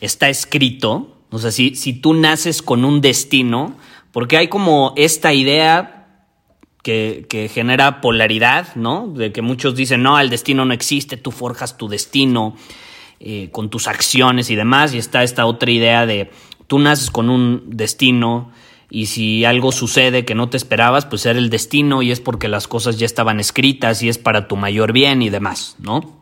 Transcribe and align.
está 0.00 0.28
escrito? 0.28 1.16
O 1.30 1.38
sea, 1.38 1.50
si, 1.50 1.74
si 1.74 1.92
tú 1.92 2.14
naces 2.14 2.62
con 2.62 2.84
un 2.84 3.00
destino, 3.00 3.76
porque 4.12 4.36
hay 4.36 4.48
como 4.48 4.92
esta 4.96 5.32
idea 5.32 6.24
que, 6.82 7.26
que, 7.28 7.48
genera 7.48 8.00
polaridad, 8.00 8.74
¿no? 8.76 9.08
De 9.08 9.32
que 9.32 9.42
muchos 9.42 9.74
dicen, 9.74 10.02
no, 10.02 10.18
el 10.18 10.30
destino 10.30 10.64
no 10.64 10.72
existe, 10.72 11.16
tú 11.16 11.30
forjas 11.30 11.76
tu 11.76 11.88
destino 11.88 12.56
eh, 13.20 13.48
con 13.50 13.68
tus 13.68 13.88
acciones 13.88 14.48
y 14.48 14.54
demás, 14.54 14.94
y 14.94 14.98
está 14.98 15.22
esta 15.22 15.44
otra 15.44 15.70
idea 15.70 16.06
de 16.06 16.30
tú 16.68 16.78
naces 16.78 17.10
con 17.10 17.30
un 17.30 17.64
destino 17.66 18.52
y 18.90 19.06
si 19.06 19.44
algo 19.44 19.72
sucede 19.72 20.24
que 20.24 20.36
no 20.36 20.48
te 20.48 20.56
esperabas, 20.56 21.04
pues 21.04 21.26
era 21.26 21.38
el 21.38 21.50
destino 21.50 22.00
y 22.00 22.12
es 22.12 22.20
porque 22.20 22.46
las 22.46 22.68
cosas 22.68 22.96
ya 22.98 23.06
estaban 23.06 23.40
escritas 23.40 24.02
y 24.02 24.08
es 24.08 24.18
para 24.18 24.46
tu 24.46 24.56
mayor 24.56 24.92
bien 24.92 25.20
y 25.20 25.30
demás, 25.30 25.76
¿no? 25.80 26.16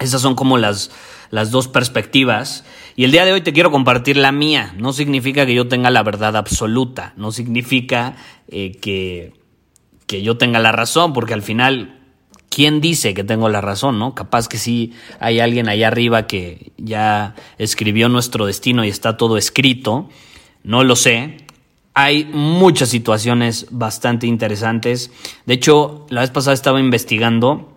Esas 0.00 0.20
son 0.20 0.34
como 0.34 0.58
las, 0.58 0.90
las 1.34 1.50
dos 1.50 1.66
perspectivas. 1.66 2.64
Y 2.94 3.02
el 3.02 3.10
día 3.10 3.24
de 3.24 3.32
hoy 3.32 3.40
te 3.40 3.52
quiero 3.52 3.72
compartir 3.72 4.16
la 4.16 4.30
mía. 4.30 4.72
No 4.78 4.92
significa 4.92 5.44
que 5.44 5.52
yo 5.52 5.66
tenga 5.66 5.90
la 5.90 6.04
verdad 6.04 6.36
absoluta, 6.36 7.12
no 7.16 7.32
significa 7.32 8.14
eh, 8.46 8.70
que, 8.80 9.32
que 10.06 10.22
yo 10.22 10.38
tenga 10.38 10.60
la 10.60 10.70
razón, 10.70 11.12
porque 11.12 11.34
al 11.34 11.42
final, 11.42 11.98
¿quién 12.50 12.80
dice 12.80 13.14
que 13.14 13.24
tengo 13.24 13.48
la 13.48 13.60
razón? 13.60 13.98
¿no? 13.98 14.14
Capaz 14.14 14.46
que 14.46 14.58
sí 14.58 14.92
hay 15.18 15.40
alguien 15.40 15.68
allá 15.68 15.88
arriba 15.88 16.28
que 16.28 16.70
ya 16.76 17.34
escribió 17.58 18.08
nuestro 18.08 18.46
destino 18.46 18.84
y 18.84 18.88
está 18.88 19.16
todo 19.16 19.36
escrito. 19.36 20.08
No 20.62 20.84
lo 20.84 20.94
sé. 20.94 21.38
Hay 21.94 22.26
muchas 22.32 22.90
situaciones 22.90 23.66
bastante 23.72 24.28
interesantes. 24.28 25.10
De 25.46 25.54
hecho, 25.54 26.06
la 26.10 26.20
vez 26.20 26.30
pasada 26.30 26.54
estaba 26.54 26.78
investigando 26.78 27.74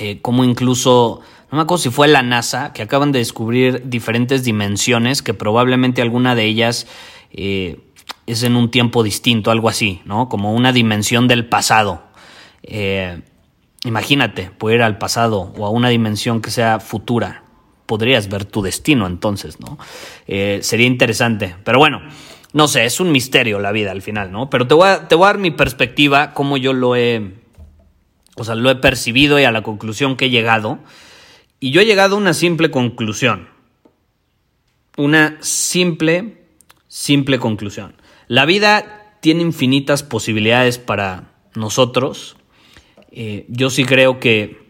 eh, 0.00 0.20
cómo 0.20 0.44
incluso 0.44 1.20
no 1.50 1.56
me 1.56 1.62
acuerdo 1.62 1.82
si 1.82 1.90
fue 1.90 2.08
la 2.08 2.22
NASA, 2.22 2.72
que 2.72 2.82
acaban 2.82 3.12
de 3.12 3.20
descubrir 3.20 3.88
diferentes 3.88 4.44
dimensiones, 4.44 5.22
que 5.22 5.32
probablemente 5.32 6.02
alguna 6.02 6.34
de 6.34 6.44
ellas 6.44 6.86
eh, 7.32 7.80
es 8.26 8.42
en 8.42 8.56
un 8.56 8.70
tiempo 8.70 9.02
distinto, 9.02 9.50
algo 9.50 9.68
así, 9.68 10.02
¿no? 10.04 10.28
Como 10.28 10.52
una 10.52 10.72
dimensión 10.72 11.26
del 11.26 11.46
pasado. 11.46 12.02
Eh, 12.62 13.22
imagínate, 13.84 14.50
poder 14.50 14.76
ir 14.76 14.82
al 14.82 14.98
pasado 14.98 15.52
o 15.56 15.64
a 15.64 15.70
una 15.70 15.88
dimensión 15.88 16.42
que 16.42 16.50
sea 16.50 16.80
futura. 16.80 17.44
Podrías 17.86 18.28
ver 18.28 18.44
tu 18.44 18.60
destino 18.60 19.06
entonces, 19.06 19.58
¿no? 19.60 19.78
Eh, 20.26 20.58
sería 20.62 20.86
interesante. 20.86 21.56
Pero 21.64 21.78
bueno, 21.78 22.02
no 22.52 22.68
sé, 22.68 22.84
es 22.84 23.00
un 23.00 23.10
misterio 23.10 23.58
la 23.58 23.72
vida 23.72 23.90
al 23.90 24.02
final, 24.02 24.30
¿no? 24.30 24.50
Pero 24.50 24.66
te 24.66 24.74
voy 24.74 24.88
a, 24.88 25.08
te 25.08 25.14
voy 25.14 25.24
a 25.24 25.28
dar 25.28 25.38
mi 25.38 25.50
perspectiva, 25.50 26.34
cómo 26.34 26.58
yo 26.58 26.74
lo 26.74 26.96
he, 26.96 27.32
o 28.36 28.44
sea, 28.44 28.54
lo 28.54 28.68
he 28.68 28.76
percibido 28.76 29.40
y 29.40 29.44
a 29.44 29.50
la 29.50 29.62
conclusión 29.62 30.16
que 30.16 30.26
he 30.26 30.30
llegado. 30.30 30.78
Y 31.60 31.70
yo 31.72 31.80
he 31.80 31.86
llegado 31.86 32.14
a 32.14 32.18
una 32.18 32.34
simple 32.34 32.70
conclusión. 32.70 33.48
Una 34.96 35.38
simple, 35.40 36.44
simple 36.86 37.38
conclusión. 37.38 37.94
La 38.28 38.44
vida 38.44 39.16
tiene 39.20 39.42
infinitas 39.42 40.02
posibilidades 40.02 40.78
para 40.78 41.32
nosotros. 41.54 42.36
Eh, 43.10 43.46
yo 43.48 43.70
sí 43.70 43.84
creo 43.84 44.20
que, 44.20 44.68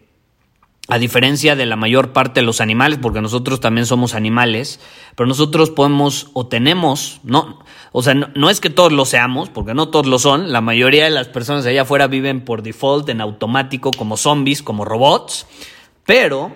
a 0.89 0.99
diferencia 0.99 1.57
de 1.57 1.67
la 1.67 1.77
mayor 1.77 2.13
parte 2.13 2.41
de 2.41 2.47
los 2.47 2.63
animales, 2.63 2.99
porque 3.03 3.21
nosotros 3.21 3.61
también 3.61 3.85
somos 3.85 4.15
animales, 4.15 4.81
pero 5.15 5.27
nosotros 5.27 5.71
podemos 5.71 6.31
o 6.33 6.47
tenemos, 6.47 7.21
no, 7.25 7.59
o 7.93 8.03
sea, 8.03 8.15
no, 8.15 8.31
no 8.35 8.49
es 8.49 8.61
que 8.61 8.71
todos 8.71 8.93
lo 8.93 9.05
seamos, 9.05 9.51
porque 9.51 9.75
no 9.75 9.89
todos 9.89 10.07
lo 10.07 10.19
son, 10.19 10.51
la 10.51 10.63
mayoría 10.63 11.05
de 11.05 11.11
las 11.11 11.29
personas 11.29 11.67
allá 11.67 11.83
afuera 11.83 12.07
viven 12.07 12.43
por 12.43 12.63
default, 12.63 13.09
en 13.11 13.21
automático, 13.21 13.91
como 13.91 14.17
zombies, 14.17 14.63
como 14.63 14.87
robots, 14.87 15.47
pero 16.07 16.53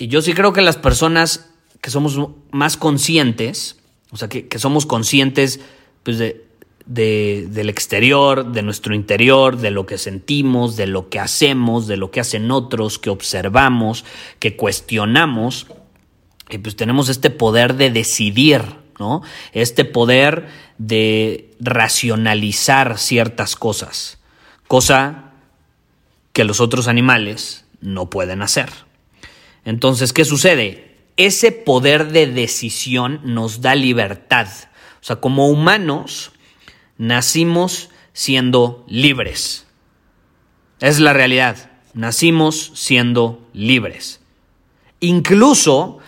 y 0.00 0.08
yo 0.08 0.22
sí 0.22 0.32
creo 0.32 0.54
que 0.54 0.62
las 0.62 0.78
personas 0.78 1.50
que 1.82 1.90
somos 1.90 2.18
más 2.52 2.78
conscientes, 2.78 3.76
o 4.10 4.16
sea, 4.16 4.30
que, 4.30 4.48
que 4.48 4.58
somos 4.58 4.86
conscientes 4.86 5.60
pues, 6.04 6.16
de, 6.16 6.46
de, 6.86 7.46
del 7.50 7.68
exterior, 7.68 8.50
de 8.50 8.62
nuestro 8.62 8.94
interior, 8.94 9.58
de 9.58 9.70
lo 9.70 9.84
que 9.84 9.98
sentimos, 9.98 10.76
de 10.76 10.86
lo 10.86 11.10
que 11.10 11.18
hacemos, 11.20 11.86
de 11.86 11.98
lo 11.98 12.10
que 12.10 12.20
hacen 12.20 12.50
otros, 12.50 12.98
que 12.98 13.10
observamos, 13.10 14.06
que 14.38 14.56
cuestionamos, 14.56 15.66
y 16.48 16.56
pues 16.56 16.76
tenemos 16.76 17.10
este 17.10 17.28
poder 17.28 17.74
de 17.74 17.90
decidir, 17.90 18.62
¿no? 18.98 19.20
Este 19.52 19.84
poder 19.84 20.48
de 20.78 21.50
racionalizar 21.60 22.96
ciertas 22.96 23.54
cosas, 23.54 24.18
cosa 24.66 25.32
que 26.32 26.44
los 26.44 26.58
otros 26.58 26.88
animales 26.88 27.66
no 27.82 28.08
pueden 28.08 28.40
hacer. 28.40 28.88
Entonces, 29.64 30.12
¿qué 30.12 30.24
sucede? 30.24 30.96
Ese 31.16 31.52
poder 31.52 32.12
de 32.12 32.26
decisión 32.26 33.20
nos 33.24 33.60
da 33.60 33.74
libertad. 33.74 34.48
O 35.00 35.04
sea, 35.04 35.16
como 35.16 35.48
humanos 35.48 36.32
nacimos 36.98 37.90
siendo 38.12 38.84
libres. 38.88 39.66
Es 40.80 40.98
la 40.98 41.12
realidad. 41.12 41.70
Nacimos 41.94 42.72
siendo 42.74 43.46
libres. 43.52 44.20
Incluso, 45.00 45.98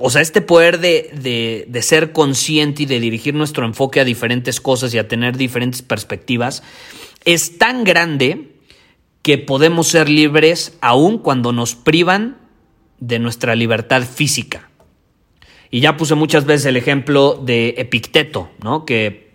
o 0.00 0.10
sea, 0.10 0.22
este 0.22 0.40
poder 0.40 0.80
de, 0.80 1.66
de, 1.68 1.82
ser 1.82 2.12
consciente 2.12 2.84
y 2.84 2.86
de 2.86 3.00
dirigir 3.00 3.34
nuestro 3.34 3.66
enfoque 3.66 4.00
a 4.00 4.04
diferentes 4.04 4.60
cosas 4.60 4.94
y 4.94 4.98
a 4.98 5.08
tener 5.08 5.36
diferentes 5.36 5.82
perspectivas, 5.82 6.62
es 7.24 7.58
tan 7.58 7.84
grande 7.84 8.54
que 9.22 9.38
podemos 9.38 9.88
ser 9.88 10.08
libres 10.08 10.78
aun 10.80 11.18
cuando 11.18 11.52
nos 11.52 11.74
privan 11.74 12.38
de 13.00 13.18
nuestra 13.18 13.54
libertad 13.54 14.02
física. 14.02 14.68
Y 15.70 15.80
ya 15.80 15.96
puse 15.96 16.14
muchas 16.14 16.44
veces 16.44 16.66
el 16.66 16.76
ejemplo 16.76 17.34
de 17.34 17.74
Epicteto, 17.78 18.50
¿no? 18.62 18.84
que 18.84 19.30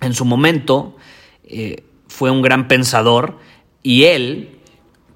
en 0.00 0.14
su 0.14 0.24
momento 0.24 0.96
eh, 1.44 1.84
fue 2.08 2.30
un 2.30 2.42
gran 2.42 2.68
pensador 2.68 3.38
y 3.82 4.04
él 4.04 4.58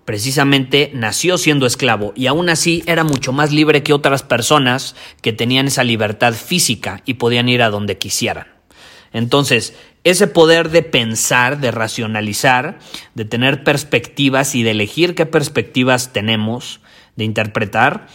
precisamente 0.05 0.91
nació 0.95 1.39
siendo 1.39 1.67
esclavo 1.67 2.13
y 2.17 2.27
aún 2.27 2.49
así 2.49 2.83
era 2.87 3.05
mucho 3.05 3.33
más 3.33 3.53
libre 3.53 3.83
que 3.83 3.93
otras 3.93 4.23
personas 4.23 4.95
que 5.21 5.33
tenían 5.33 5.69
esa 5.69 5.85
libertad 5.85 6.35
física 6.35 7.03
y 7.07 7.15
podían 7.15 7.49
ir 7.49 7.63
a 7.63 7.71
donde 7.71 7.99
quisieran. 7.99 8.47
Entonces, 9.13 9.75
ese 10.05 10.27
poder 10.27 10.71
de 10.71 10.83
pensar, 10.83 11.61
de 11.61 11.71
racionalizar, 11.71 12.79
de 13.15 13.25
tener 13.25 13.63
perspectivas 13.63 14.55
y 14.55 14.63
de 14.63 14.73
elegir 14.73 15.15
qué 15.15 15.27
perspectivas 15.27 16.13
tenemos, 16.13 16.81
de 17.17 17.25
interpretar, 17.25 18.07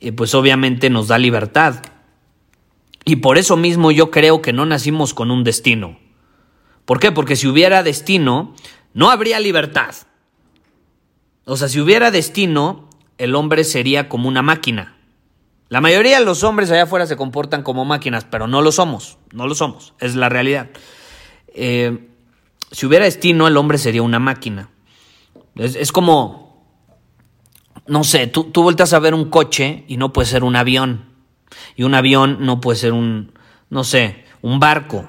eh, 0.00 0.12
pues 0.12 0.34
obviamente 0.34 0.90
nos 0.90 1.08
da 1.08 1.18
libertad. 1.18 1.82
Y 3.04 3.16
por 3.16 3.38
eso 3.38 3.56
mismo 3.56 3.90
yo 3.90 4.10
creo 4.10 4.42
que 4.42 4.52
no 4.52 4.66
nacimos 4.66 5.14
con 5.14 5.30
un 5.30 5.44
destino. 5.44 5.98
¿Por 6.84 7.00
qué? 7.00 7.12
Porque 7.12 7.36
si 7.36 7.46
hubiera 7.46 7.82
destino, 7.82 8.54
no 8.94 9.10
habría 9.10 9.40
libertad. 9.40 9.94
O 11.44 11.56
sea, 11.56 11.68
si 11.68 11.80
hubiera 11.80 12.10
destino, 12.10 12.88
el 13.16 13.34
hombre 13.34 13.64
sería 13.64 14.08
como 14.08 14.28
una 14.28 14.42
máquina. 14.42 14.96
La 15.68 15.80
mayoría 15.80 16.18
de 16.18 16.24
los 16.24 16.44
hombres 16.44 16.70
allá 16.70 16.84
afuera 16.84 17.06
se 17.06 17.16
comportan 17.16 17.62
como 17.62 17.84
máquinas, 17.84 18.24
pero 18.24 18.46
no 18.46 18.62
lo 18.62 18.72
somos, 18.72 19.18
no 19.32 19.46
lo 19.46 19.54
somos, 19.54 19.92
es 20.00 20.14
la 20.14 20.30
realidad. 20.30 20.70
Eh, 21.48 22.08
si 22.70 22.86
hubiera 22.86 23.04
destino, 23.04 23.46
el 23.46 23.56
hombre 23.56 23.76
sería 23.76 24.02
una 24.02 24.18
máquina. 24.18 24.70
Es, 25.56 25.74
es 25.74 25.92
como, 25.92 26.47
no 27.88 28.04
sé, 28.04 28.26
tú, 28.26 28.44
tú 28.44 28.62
vueltas 28.62 28.92
a 28.92 28.98
ver 28.98 29.14
un 29.14 29.30
coche 29.30 29.84
y 29.88 29.96
no 29.96 30.12
puede 30.12 30.26
ser 30.26 30.44
un 30.44 30.56
avión. 30.56 31.06
Y 31.76 31.82
un 31.82 31.94
avión 31.94 32.38
no 32.40 32.60
puede 32.60 32.78
ser 32.78 32.92
un, 32.92 33.32
no 33.70 33.84
sé, 33.84 34.24
un 34.42 34.60
barco. 34.60 35.08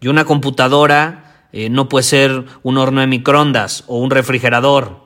Y 0.00 0.08
una 0.08 0.24
computadora 0.24 1.48
eh, 1.52 1.70
no 1.70 1.88
puede 1.88 2.02
ser 2.02 2.44
un 2.62 2.78
horno 2.78 3.00
de 3.00 3.06
microondas 3.06 3.84
o 3.86 3.98
un 3.98 4.10
refrigerador. 4.10 5.04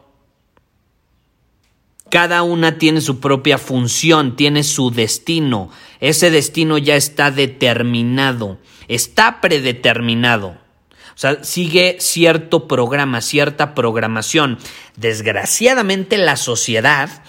Cada 2.11 2.43
una 2.43 2.79
tiene 2.79 3.03
su 3.03 3.21
propia 3.21 3.59
función, 3.59 4.35
tiene 4.35 4.63
su 4.63 4.91
destino. 4.91 5.71
Ese 6.01 6.31
destino 6.31 6.79
ya 6.79 6.97
está 6.97 7.31
determinado, 7.31 8.59
está 8.89 9.43
predeterminado. 9.43 10.57
O 11.19 11.21
sea, 11.21 11.43
sigue 11.43 11.97
cierto 11.99 12.69
programa, 12.69 13.21
cierta 13.23 13.75
programación. 13.75 14.57
Desgraciadamente 14.95 16.17
la 16.17 16.37
sociedad 16.37 17.25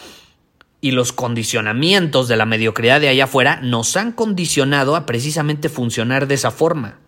y 0.79 0.91
los 0.91 1.11
condicionamientos 1.11 2.27
de 2.27 2.37
la 2.37 2.45
mediocridad 2.45 3.01
de 3.01 3.09
allá 3.09 3.23
afuera 3.23 3.61
nos 3.63 3.97
han 3.97 4.11
condicionado 4.11 4.95
a 4.95 5.07
precisamente 5.07 5.69
funcionar 5.69 6.27
de 6.27 6.35
esa 6.35 6.51
forma. 6.51 6.99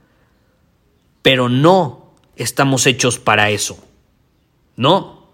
Pero 1.22 1.50
no 1.50 2.16
estamos 2.36 2.88
hechos 2.88 3.20
para 3.20 3.52
eso. 3.52 3.78
No. 4.76 5.28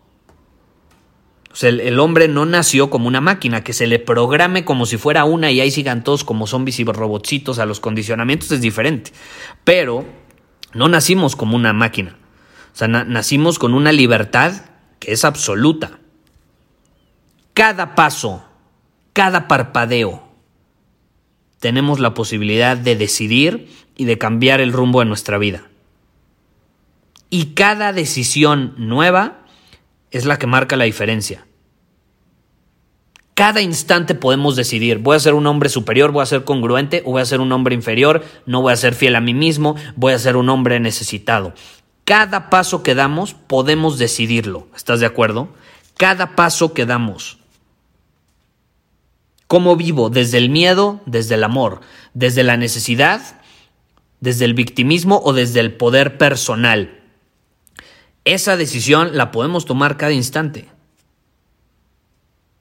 O 1.50 1.56
sea, 1.56 1.70
el, 1.70 1.98
hombre 2.02 2.28
no 2.28 2.46
nació 2.46 2.90
como 2.90 3.08
una 3.08 3.22
máquina, 3.22 3.64
que 3.64 3.72
se 3.72 3.88
le 3.88 4.00
programe 4.00 4.66
como 4.66 4.86
si 4.86 4.98
fuera 4.98 5.24
una 5.24 5.50
y 5.50 5.62
ahí 5.62 5.72
sigan 5.72 6.04
todos 6.04 6.26
como 6.26 6.46
zombies 6.46 6.82
y 6.82 6.84
robotcitos 6.84 7.58
a 7.58 7.66
los 7.66 7.80
condicionamientos 7.80 8.52
es 8.52 8.60
diferente. 8.60 9.14
Pero 9.64 10.27
no 10.74 10.88
nacimos 10.88 11.36
como 11.36 11.56
una 11.56 11.74
máquina. 11.74 12.16
O 12.74 12.78
sea, 12.78 12.88
nacimos 12.88 13.58
con 13.58 13.74
una 13.74 13.92
libertad 13.92 14.54
que 15.00 15.12
es 15.12 15.26
absoluta. 15.26 16.00
Cada 17.54 17.96
paso, 17.96 18.46
cada 19.14 19.48
parpadeo, 19.48 20.28
tenemos 21.60 22.00
la 22.00 22.14
posibilidad 22.14 22.78
de 22.78 22.96
decidir 22.96 23.74
y 23.96 24.06
de 24.06 24.20
cambiar 24.20 24.62
el 24.62 24.74
rumbo 24.74 25.00
de 25.00 25.06
nuestra 25.06 25.40
vida. 25.40 25.64
Y 27.32 27.56
cada 27.56 27.94
decisión 27.94 28.76
nueva 28.78 29.40
es 30.12 30.26
la 30.26 30.38
que 30.38 30.46
marca 30.46 30.76
la 30.76 30.84
diferencia. 30.84 31.47
Cada 33.38 33.62
instante 33.62 34.16
podemos 34.16 34.56
decidir, 34.56 34.98
voy 34.98 35.16
a 35.16 35.20
ser 35.20 35.36
un 35.36 35.46
hombre 35.46 35.70
superior, 35.70 36.12
voy 36.12 36.24
a 36.24 36.26
ser 36.26 36.44
congruente 36.44 37.04
o 37.06 37.12
voy 37.12 37.22
a 37.22 37.26
ser 37.26 37.40
un 37.40 37.52
hombre 37.52 37.76
inferior, 37.76 38.26
no 38.48 38.64
voy 38.64 38.74
a 38.74 38.78
ser 38.78 38.96
fiel 38.96 39.16
a 39.16 39.22
mí 39.22 39.36
mismo, 39.36 39.76
voy 39.96 40.14
a 40.14 40.18
ser 40.18 40.38
un 40.38 40.50
hombre 40.50 40.80
necesitado. 40.80 41.54
Cada 42.04 42.50
paso 42.50 42.82
que 42.82 42.96
damos 42.96 43.36
podemos 43.36 44.00
decidirlo, 44.00 44.66
¿estás 44.76 45.02
de 45.02 45.06
acuerdo? 45.06 45.50
Cada 45.98 46.36
paso 46.36 46.74
que 46.74 46.88
damos. 46.88 47.38
¿Cómo 49.46 49.76
vivo? 49.76 50.10
Desde 50.10 50.40
el 50.40 50.50
miedo, 50.50 51.02
desde 51.06 51.36
el 51.36 51.44
amor, 51.44 51.82
desde 52.16 52.42
la 52.42 52.58
necesidad, 52.58 53.22
desde 54.20 54.46
el 54.46 54.56
victimismo 54.56 55.22
o 55.24 55.34
desde 55.34 55.60
el 55.60 55.76
poder 55.76 56.18
personal. 56.18 57.02
Esa 58.26 58.58
decisión 58.58 59.16
la 59.16 59.30
podemos 59.30 59.66
tomar 59.66 59.96
cada 59.96 60.14
instante. 60.14 60.70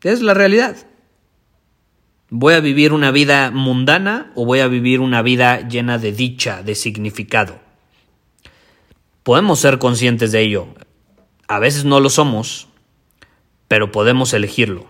Es 0.02 0.22
la 0.22 0.34
realidad. 0.34 0.76
¿Voy 2.28 2.54
a 2.54 2.60
vivir 2.60 2.93
una 2.93 3.10
vida 3.10 3.50
mundana 3.50 4.32
o 4.34 4.44
voy 4.44 4.60
a 4.60 4.69
vivir 4.69 5.00
una 5.00 5.22
vida 5.22 5.69
llena 5.69 5.98
de 5.98 6.12
dicha, 6.12 6.62
de 6.62 6.75
significado? 6.75 7.60
Podemos 9.22 9.60
ser 9.60 9.78
conscientes 9.78 10.32
de 10.32 10.43
ello. 10.43 10.69
A 11.48 11.58
veces 11.58 11.84
no 11.84 12.00
lo 12.00 12.10
somos, 12.10 12.69
pero 13.69 13.93
podemos 13.93 14.32
elegirlo. 14.32 14.87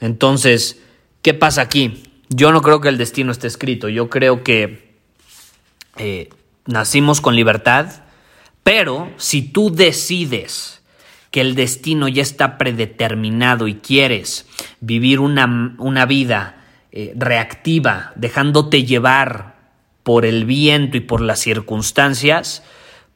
Entonces, 0.00 0.80
¿qué 1.22 1.34
pasa 1.34 1.62
aquí? 1.62 2.02
Yo 2.28 2.52
no 2.52 2.62
creo 2.62 2.80
que 2.80 2.88
el 2.88 2.98
destino 2.98 3.32
esté 3.32 3.46
escrito. 3.46 3.88
Yo 3.88 4.08
creo 4.08 4.42
que 4.42 4.94
eh, 5.96 6.28
nacimos 6.66 7.20
con 7.20 7.34
libertad, 7.34 8.04
pero 8.62 9.10
si 9.16 9.42
tú 9.42 9.70
decides 9.70 10.79
que 11.30 11.40
el 11.40 11.54
destino 11.54 12.08
ya 12.08 12.22
está 12.22 12.58
predeterminado 12.58 13.68
y 13.68 13.74
quieres 13.74 14.46
vivir 14.80 15.20
una, 15.20 15.74
una 15.78 16.06
vida 16.06 16.64
eh, 16.92 17.12
reactiva, 17.16 18.12
dejándote 18.16 18.84
llevar 18.84 19.54
por 20.02 20.24
el 20.24 20.44
viento 20.44 20.96
y 20.96 21.00
por 21.00 21.20
las 21.20 21.38
circunstancias, 21.38 22.64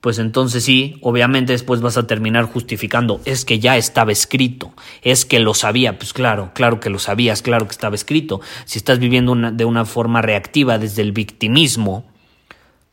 pues 0.00 0.18
entonces 0.18 0.62
sí, 0.62 0.98
obviamente 1.00 1.54
después 1.54 1.80
vas 1.80 1.96
a 1.96 2.06
terminar 2.06 2.44
justificando, 2.44 3.20
es 3.24 3.44
que 3.44 3.58
ya 3.58 3.76
estaba 3.76 4.12
escrito, 4.12 4.74
es 5.02 5.24
que 5.24 5.40
lo 5.40 5.54
sabía, 5.54 5.98
pues 5.98 6.12
claro, 6.12 6.52
claro 6.54 6.78
que 6.78 6.90
lo 6.90 6.98
sabías, 6.98 7.40
claro 7.40 7.66
que 7.66 7.72
estaba 7.72 7.94
escrito. 7.94 8.42
Si 8.66 8.78
estás 8.78 8.98
viviendo 8.98 9.34
de 9.34 9.64
una 9.64 9.86
forma 9.86 10.20
reactiva 10.20 10.78
desde 10.78 11.00
el 11.00 11.12
victimismo, 11.12 12.04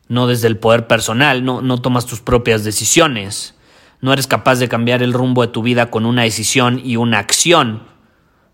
no 0.08 0.26
desde 0.26 0.48
el 0.48 0.58
poder 0.58 0.88
personal, 0.88 1.44
no, 1.44 1.62
no 1.62 1.82
tomas 1.82 2.06
tus 2.06 2.22
propias 2.22 2.64
decisiones, 2.64 3.56
no 4.02 4.14
eres 4.14 4.28
capaz 4.28 4.60
de 4.60 4.68
cambiar 4.68 5.04
el 5.04 5.14
rumbo 5.14 5.42
de 5.42 5.48
tu 5.48 5.62
vida 5.62 5.90
con 5.90 6.06
una 6.06 6.24
decisión 6.24 6.82
y 6.84 6.96
una 6.96 7.20
acción, 7.20 7.84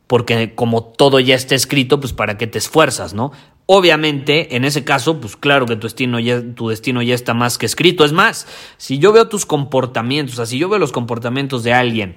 porque 0.07 0.55
como 0.55 0.83
todo 0.83 1.19
ya 1.19 1.35
está 1.35 1.55
escrito, 1.55 1.99
pues 1.99 2.13
para 2.13 2.38
qué 2.38 2.47
te 2.47 2.57
esfuerzas, 2.57 3.13
¿no? 3.13 3.31
Obviamente, 3.65 4.55
en 4.55 4.63
ese 4.63 4.85
caso, 4.85 5.19
pues 5.19 5.35
claro 5.35 5.65
que 5.65 5.75
tu 5.75 5.88
destino 5.88 6.19
ya, 6.19 6.41
tu 6.55 6.69
destino 6.69 7.01
ya 7.01 7.13
está 7.13 7.33
más 7.33 7.57
que 7.57 7.65
escrito. 7.65 8.05
Es 8.05 8.13
más, 8.13 8.47
si 8.77 8.97
yo 8.97 9.11
veo 9.11 9.27
tus 9.27 9.45
comportamientos, 9.45 10.35
o 10.35 10.38
sea, 10.38 10.45
si 10.45 10.57
yo 10.57 10.69
veo 10.69 10.79
los 10.79 10.94
comportamientos 10.94 11.63
de 11.63 11.73
alguien 11.73 12.15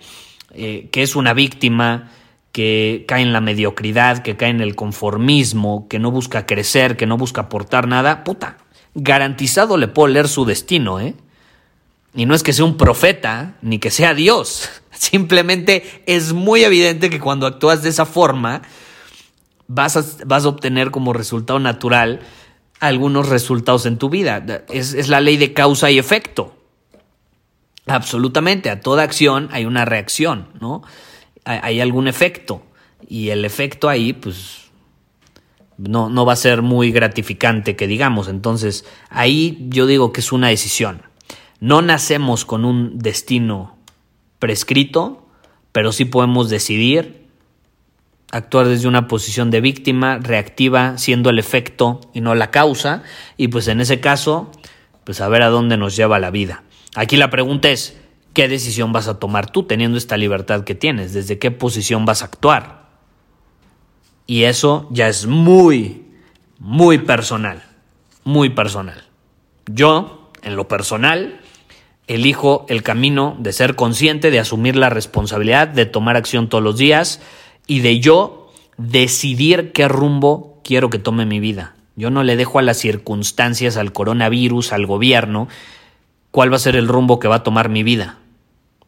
eh, 0.52 0.88
que 0.92 1.02
es 1.02 1.16
una 1.16 1.32
víctima, 1.32 2.10
que 2.52 3.04
cae 3.06 3.22
en 3.22 3.32
la 3.32 3.40
mediocridad, 3.40 4.22
que 4.22 4.36
cae 4.36 4.50
en 4.50 4.60
el 4.60 4.74
conformismo, 4.74 5.86
que 5.88 5.98
no 5.98 6.10
busca 6.10 6.46
crecer, 6.46 6.96
que 6.96 7.06
no 7.06 7.16
busca 7.16 7.42
aportar 7.42 7.86
nada, 7.86 8.24
puta, 8.24 8.58
garantizado 8.94 9.76
le 9.76 9.88
puedo 9.88 10.08
leer 10.08 10.28
su 10.28 10.44
destino, 10.44 10.98
¿eh? 10.98 11.14
Y 12.14 12.26
no 12.26 12.34
es 12.34 12.42
que 12.42 12.52
sea 12.52 12.64
un 12.64 12.76
profeta, 12.76 13.56
ni 13.62 13.78
que 13.78 13.90
sea 13.90 14.14
Dios. 14.14 14.68
Simplemente 14.90 16.02
es 16.06 16.32
muy 16.32 16.64
evidente 16.64 17.10
que 17.10 17.20
cuando 17.20 17.46
actúas 17.46 17.82
de 17.82 17.90
esa 17.90 18.06
forma, 18.06 18.62
vas 19.68 19.96
a, 19.96 20.04
vas 20.26 20.44
a 20.44 20.48
obtener 20.48 20.90
como 20.90 21.12
resultado 21.12 21.58
natural 21.58 22.20
algunos 22.80 23.28
resultados 23.28 23.86
en 23.86 23.98
tu 23.98 24.08
vida. 24.08 24.44
Es, 24.68 24.94
es 24.94 25.08
la 25.08 25.20
ley 25.20 25.36
de 25.36 25.52
causa 25.52 25.90
y 25.90 25.98
efecto. 25.98 26.56
Absolutamente, 27.86 28.70
a 28.70 28.80
toda 28.80 29.02
acción 29.02 29.48
hay 29.52 29.64
una 29.64 29.84
reacción, 29.84 30.48
¿no? 30.60 30.82
Hay 31.44 31.80
algún 31.80 32.06
efecto. 32.08 32.62
Y 33.08 33.30
el 33.30 33.44
efecto 33.44 33.88
ahí, 33.88 34.12
pues, 34.12 34.70
no, 35.78 36.08
no 36.11 36.26
va 36.26 36.35
a 36.35 36.37
ser 36.37 36.62
muy 36.62 36.92
gratificante, 36.92 37.76
que 37.76 37.87
digamos. 37.87 38.28
Entonces, 38.28 38.85
ahí 39.08 39.66
yo 39.70 39.87
digo 39.87 40.12
que 40.12 40.20
es 40.20 40.32
una 40.32 40.49
decisión. 40.49 41.02
No 41.61 41.83
nacemos 41.83 42.45
con 42.45 42.64
un 42.64 42.99
destino 42.99 43.76
prescrito, 44.38 45.26
pero 45.73 45.93
sí 45.93 46.07
podemos 46.07 46.49
decidir 46.49 47.26
actuar 48.33 48.69
desde 48.69 48.88
una 48.88 49.09
posición 49.09 49.50
de 49.50 49.61
víctima 49.61 50.19
reactiva, 50.19 50.97
siendo 50.99 51.31
el 51.31 51.38
efecto 51.38 52.00
y 52.14 52.21
no 52.21 52.35
la 52.35 52.50
causa, 52.50 53.02
y 53.37 53.49
pues 53.49 53.69
en 53.69 53.81
ese 53.81 54.00
caso, 54.00 54.50
pues 55.05 55.21
a 55.21 55.29
ver 55.29 55.43
a 55.43 55.49
dónde 55.49 55.76
nos 55.76 55.97
lleva 55.97 56.19
la 56.19 56.31
vida. 56.31 56.62
Aquí 56.95 57.17
la 57.17 57.31
pregunta 57.31 57.69
es, 57.71 58.00
¿qué 58.33 58.49
decisión 58.49 58.93
vas 58.93 59.09
a 59.09 59.19
tomar 59.19 59.50
tú 59.50 59.64
teniendo 59.64 59.99
esta 59.99 60.17
libertad 60.17 60.64
que 60.64 60.75
tienes? 60.75 61.12
¿Desde 61.12 61.38
qué 61.38 61.50
posición 61.50 62.05
vas 62.05 62.23
a 62.23 62.26
actuar? 62.26 62.88
Y 64.26 64.45
eso 64.45 64.88
ya 64.90 65.09
es 65.09 65.26
muy, 65.26 66.07
muy 66.59 66.99
personal, 66.99 67.64
muy 68.25 68.50
personal. 68.50 69.05
Yo, 69.67 70.31
en 70.43 70.57
lo 70.57 70.69
personal, 70.69 71.40
elijo 72.11 72.67
el 72.69 72.83
camino 72.83 73.37
de 73.38 73.52
ser 73.52 73.76
consciente, 73.76 74.33
de 74.33 74.40
asumir 74.40 74.75
la 74.75 74.90
responsabilidad, 74.90 75.69
de 75.69 75.87
tomar 75.87 76.17
acción 76.17 76.49
todos 76.49 76.62
los 76.64 76.76
días 76.76 77.21
y 77.69 77.81
de 77.81 78.00
yo 78.00 78.50
decidir 78.76 79.71
qué 79.71 79.87
rumbo 79.87 80.61
quiero 80.64 80.90
que 80.90 80.99
tome 80.99 81.25
mi 81.25 81.38
vida. 81.38 81.76
Yo 81.95 82.11
no 82.11 82.25
le 82.25 82.35
dejo 82.35 82.59
a 82.59 82.62
las 82.62 82.79
circunstancias, 82.79 83.76
al 83.76 83.93
coronavirus, 83.93 84.73
al 84.73 84.87
gobierno, 84.87 85.47
cuál 86.33 86.50
va 86.52 86.57
a 86.57 86.59
ser 86.59 86.75
el 86.75 86.88
rumbo 86.88 87.21
que 87.21 87.29
va 87.29 87.37
a 87.37 87.43
tomar 87.45 87.69
mi 87.69 87.85
vida. 87.85 88.19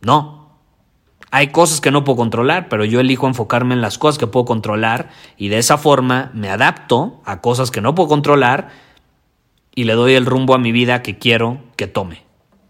No. 0.01 0.59
Hay 1.31 1.53
cosas 1.53 1.81
que 1.81 1.93
no 1.93 2.03
puedo 2.03 2.17
controlar, 2.17 2.69
pero 2.69 2.85
yo 2.85 2.99
elijo 2.99 3.29
enfocarme 3.29 3.75
en 3.75 3.83
las 3.83 3.99
cosas 3.99 4.19
que 4.19 4.27
puedo 4.27 4.47
controlar 4.47 5.11
y 5.37 5.47
de 5.47 5.59
esa 5.59 5.79
forma 5.79 6.33
me 6.35 6.51
adapto 6.51 7.23
a 7.25 7.41
cosas 7.41 7.71
que 7.71 7.81
no 7.81 7.95
puedo 7.95 8.09
controlar 8.09 8.71
y 9.77 9.85
le 9.85 9.93
doy 9.93 10.15
el 10.15 10.27
rumbo 10.27 10.55
a 10.55 10.59
mi 10.59 10.73
vida 10.73 11.03
que 11.03 11.19
quiero 11.19 11.61
que 11.77 11.87
tome. 11.87 12.32